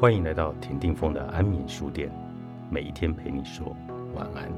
[0.00, 2.10] 欢迎来到田定峰的安眠书店，
[2.70, 3.76] 每一天陪你说
[4.14, 4.50] 晚安。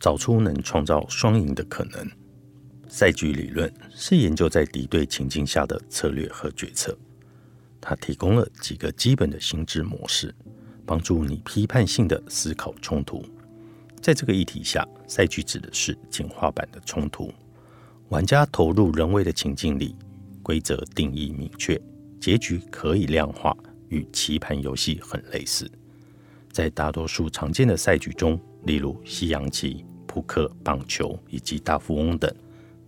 [0.00, 2.04] 找出能创造双赢的可能。
[2.88, 6.98] 赛局理论是研究在敌对情境下的策略和决策，
[7.80, 10.34] 它提供了几个基本的心智模式。
[10.88, 13.22] 帮助你批判性的思考冲突。
[14.00, 17.30] 在这个议题下，赛局指的是简化版的冲突。
[18.08, 19.94] 玩家投入人为的情境里，
[20.42, 21.78] 规则定义明确，
[22.18, 23.54] 结局可以量化，
[23.90, 25.70] 与棋盘游戏很类似。
[26.50, 32.34] 在大多数常见的赛局中，例如西洋棋、扑克、棒球以及大富翁等，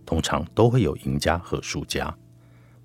[0.07, 2.11] 通常都会有赢家和输家。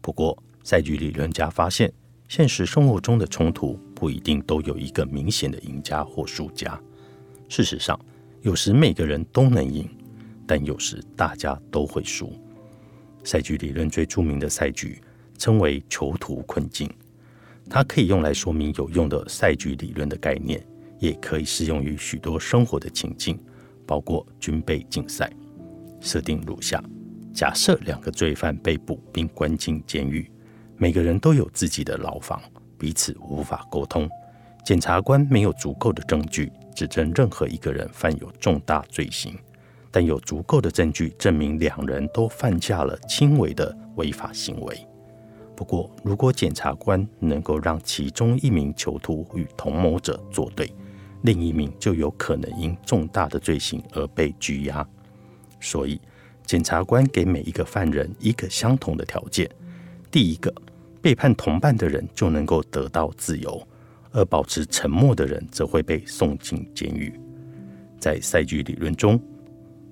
[0.02, 1.90] 不过，赛局理论家发现。
[2.28, 6.78] 现实生活中的冲突不一定都有一个明显的赢家或输家。
[7.48, 7.98] 事实上，
[8.42, 9.88] 有时每个人都能赢，
[10.46, 12.32] 但有时大家都会输。
[13.24, 15.00] 赛局理论最著名的赛局
[15.38, 16.88] 称为囚徒困境，
[17.70, 20.64] 它可以用来说明有用的赛局理论的概念，
[20.98, 23.40] 也可以适用于许多生活的情境，
[23.86, 25.32] 包括军备竞赛。
[26.00, 26.82] 设定如下：
[27.32, 30.30] 假设两个罪犯被捕并关进监狱。
[30.78, 32.38] 每个人都有自己的牢房，
[32.78, 34.08] 彼此无法沟通。
[34.64, 39.38] 检察官没有足够的证据指证任何一个人犯有重大罪行，
[39.90, 44.86] 但有足够的证据证明两人都犯下了轻微的违法行为。
[45.54, 50.70] 不过，如果检察官能够让其中一名囚徒与同谋者作对，
[51.22, 54.86] 另一名就有可能因重大的罪行而被拘押。
[55.60, 55.98] 所以，
[56.44, 59.48] 检察官给每一个犯人一个相同的条件。
[60.10, 60.52] 第一个，
[61.06, 63.64] 背叛同伴的人就能够得到自由，
[64.10, 67.14] 而保持沉默的人则会被送进监狱。
[67.96, 69.16] 在赛局理论中，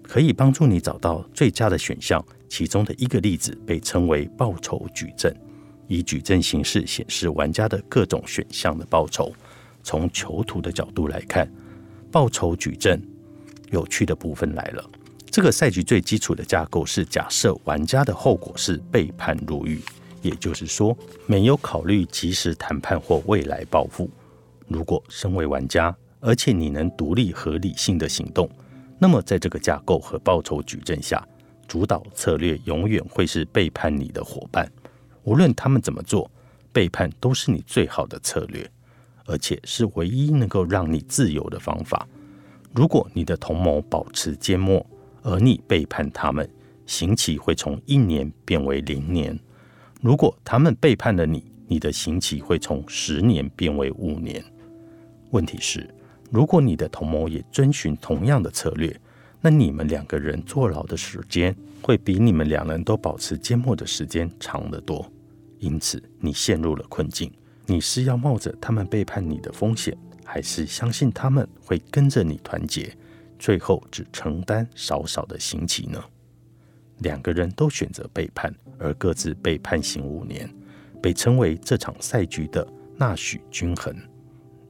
[0.03, 2.21] 可以帮助你找到最佳的选项。
[2.49, 5.33] 其中的一个例子被称为报酬矩阵，
[5.87, 9.33] 以矩阵形式显示玩家的各种选项的报酬。
[9.85, 11.49] 从囚徒的角度来看，
[12.11, 13.01] 报酬矩阵
[13.71, 14.85] 有趣的部分来了。
[15.31, 19.81] 这个赛局最基础的架构是假设玩家的后果是被判入狱。
[20.25, 20.97] 也就是说，
[21.27, 24.11] 没有考虑及时谈判或未来报复。
[24.67, 28.49] 如果身为玩家，而且你能独立和理性的行动，
[28.99, 31.23] 那么在这个架构和报酬矩阵下，
[31.69, 34.67] 主导策略永远会是背叛你的伙伴。
[35.25, 36.31] 无论他们怎么做，
[36.73, 38.67] 背叛都是你最好的策略，
[39.27, 42.09] 而且是唯一能够让你自由的方法。
[42.73, 44.85] 如果你的同谋保持缄默，
[45.23, 46.49] 而你背叛他们，
[46.87, 49.39] 刑期会从一年变为零年。
[50.05, 54.45] 如果他们背叛了你，你的刑期会从十年变为五年。
[55.31, 55.89] 问题是，
[56.31, 58.95] 如果你的同谋也遵循同样的策略，
[59.41, 65.11] 那你们两个人坐牢的时间会比你们两人都保持缄默的时间长得多。
[65.59, 67.33] 因此，你陷入了困境。
[67.65, 72.95] 你是要冒着他们背叛你的风险，还是相信他们会跟着你团结，
[73.39, 75.99] 最后只承担少少的刑期呢？
[76.99, 80.49] 两个人都选择背叛，而各自被判刑五年，
[81.03, 83.95] 被称为这场赛局的纳许均衡，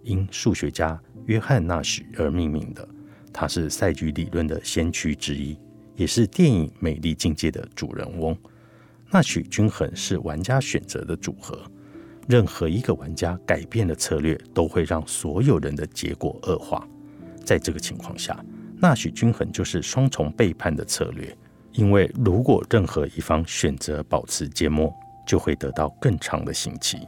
[0.03, 2.89] 因数学家约翰纳许而命名的。
[3.33, 5.59] 他是赛局理论的先驱之一，
[5.97, 8.37] 也是电影《美丽境界》的主人翁。
[9.11, 11.61] 纳许均衡是玩家选择的组合，
[12.29, 16.87] 任何一个玩家改变的策略都会让所有人的结果恶化。
[17.45, 18.45] 在这个情况下，
[18.79, 21.37] 纳许均衡就是双重背叛的策略。
[21.75, 24.95] 因为如果任何一方选择保持缄默，
[25.27, 27.01] 就会得到更长的刑期。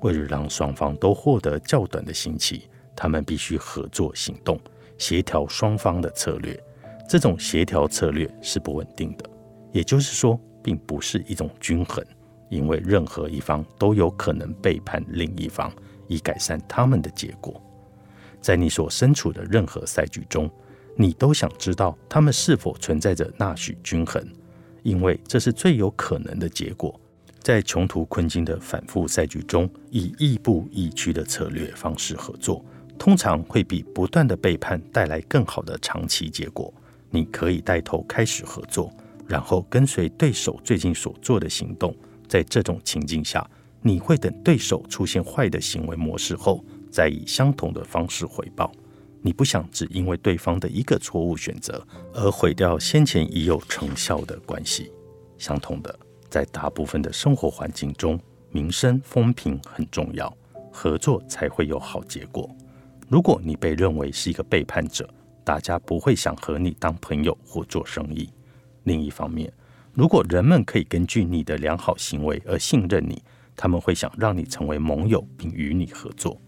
[0.00, 4.58] 为了让双方都获得较短的刑期，他们必须合作行动，
[4.96, 6.58] 协调双方的策略。
[7.06, 9.28] 这种协调策略是不稳定的，
[9.72, 12.02] 也就是说，并不是一种均衡，
[12.48, 15.70] 因为任何一方都有可能背叛另一方，
[16.08, 17.62] 以改善他们的结果。
[18.40, 20.50] 在你所身处的任何赛局中。
[20.96, 24.22] 你都想知道他们是否存在着纳许均衡，
[24.82, 26.98] 因为这是最有可能的结果。
[27.40, 32.64] 在穷途困境的反复赛局中，以亦步亦趋的策略方式合作，
[32.98, 36.72] 通常会比不断的背叛带来更好的长期结果。
[37.10, 38.92] 你可以带头开始合作，
[39.26, 41.94] 然后跟随对手最近所做的行动。
[42.28, 43.44] 在这种情境下，
[43.80, 48.72] 你会等对手出现坏的行为模式后，再以相同的方式回报。
[49.22, 54.92] 你不想只因为对方的一个错误选择而毁掉先前已有成效的关系。
[55.38, 55.96] 相同的，
[56.28, 58.18] 在大部分的生活环境中，
[58.50, 60.36] 民生风评很重要，
[60.72, 62.50] 合作才会有好结果。
[63.08, 65.08] 如果你被认为是一个背叛者，
[65.44, 68.28] 大家不会想和你当朋友或做生意。
[68.84, 69.52] 另一方面，
[69.92, 73.22] 如果人们可以根据你的良好行为而信任你，
[73.54, 76.40] 他们会想让你成为盟友并与你合作。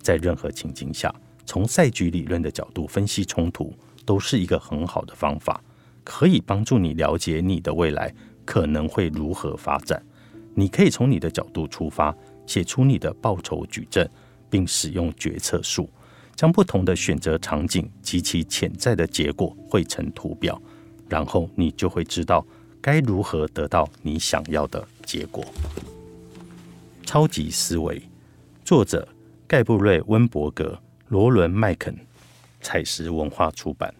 [0.00, 3.74] 在任何情境下，从赛局理论的角度分析冲突，
[4.04, 5.62] 都是一个很好的方法，
[6.04, 8.12] 可以帮助你了解你的未来
[8.44, 10.02] 可能会如何发展。
[10.54, 12.14] 你可以从你的角度出发，
[12.46, 14.08] 写出你的报酬矩阵，
[14.50, 15.88] 并使用决策树，
[16.34, 20.60] 将不同的选择场景及其潜在的结果绘成图表，
[21.08, 22.46] 然后你就会知道
[22.80, 25.44] 该如何得到你想要的结果。
[27.04, 28.02] 超级思维，
[28.64, 29.06] 作者
[29.46, 30.78] 盖布瑞·温伯格、
[31.12, 31.94] 罗伦·麦肯，
[32.62, 33.94] 采石文化出版。